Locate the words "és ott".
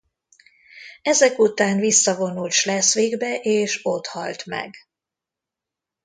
3.39-4.07